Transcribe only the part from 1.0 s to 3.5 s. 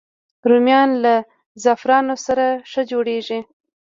له زعفرانو سره ښه جوړېږي